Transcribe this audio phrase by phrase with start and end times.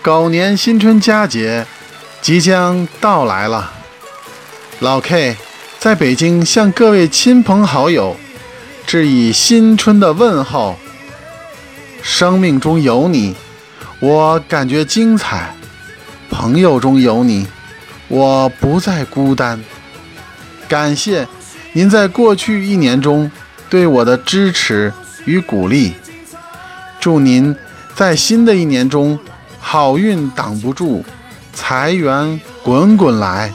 [0.00, 1.66] 狗年新春佳节
[2.20, 3.72] 即将到来了，
[4.80, 5.36] 老 K
[5.78, 8.16] 在北京向各位亲朋好友
[8.86, 10.76] 致以新春的问候。
[12.02, 13.36] 生命中有你，
[14.00, 15.54] 我感觉精彩；
[16.28, 17.46] 朋友中有你，
[18.08, 19.62] 我不再孤单。
[20.68, 21.28] 感谢
[21.74, 23.30] 您在过去一年中
[23.70, 24.92] 对我的支持
[25.26, 25.92] 与鼓励。
[26.98, 27.54] 祝您
[27.94, 29.18] 在新的一年中
[29.64, 31.02] 好运挡不住，
[31.54, 33.50] 财源滚滚来。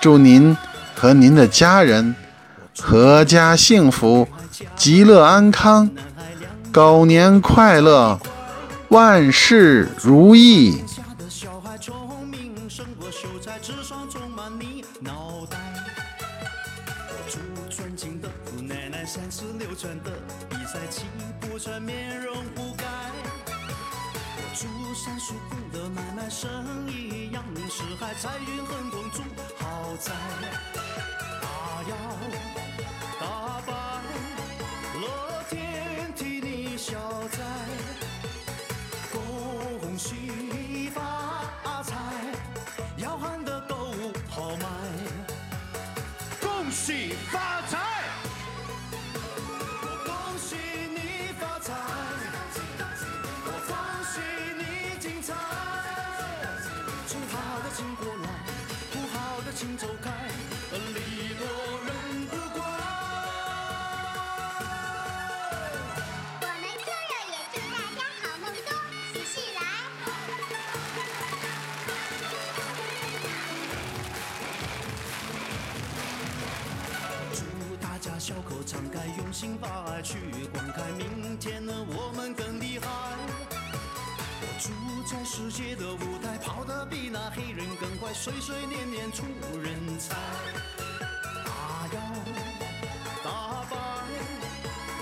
[0.00, 0.56] 祝您
[0.96, 2.16] 和您的家人
[2.74, 4.26] 阖家幸福，
[4.74, 5.88] 极乐安康。
[6.72, 8.18] 狗年快乐，
[8.88, 10.82] 万事如意。
[17.28, 17.38] 祝
[17.70, 20.10] 尊敬的姑奶奶三十六转的
[20.48, 21.02] 比赛气
[21.40, 22.95] 不喘，面容不改。
[24.58, 29.22] 祝三叔公的买卖生意扬名四海，财运亨通，祝
[29.62, 30.14] 好财，
[31.42, 31.48] 大
[31.90, 31.94] 摇
[33.20, 33.74] 大摆，
[34.98, 36.96] 乐天替你消
[37.28, 37.44] 灾，
[39.12, 41.94] 恭喜发财，
[42.96, 44.64] 要喊得购物好买，
[46.40, 47.55] 恭喜发
[57.76, 58.28] 好的请过来，
[58.90, 60.10] 不好的请走开，
[60.72, 61.44] 礼多
[61.84, 61.92] 人
[62.26, 62.64] 不怪。
[66.40, 68.72] 我们客人也祝大家好梦多，
[69.12, 69.60] 喜事来。
[77.34, 77.38] 祝
[77.76, 80.16] 大家笑口常开，用心把爱去
[80.50, 82.88] 灌溉，明天呢我们更厉害。
[84.38, 84.70] 我住
[85.10, 85.84] 在世界的
[86.38, 89.24] 跑得比那黑人更快，岁岁年年出
[89.62, 90.14] 人才。
[91.44, 92.00] 大摇
[93.24, 93.76] 大摆，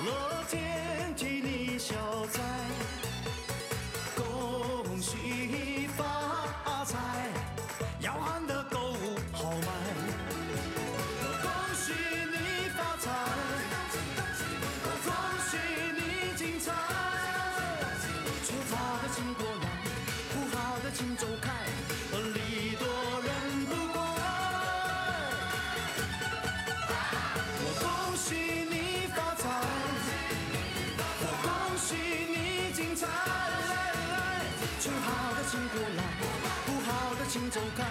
[0.04, 1.94] 乐天替你消
[2.26, 2.40] 灾，
[35.74, 36.04] 过来，
[36.66, 37.82] 不好的请走开，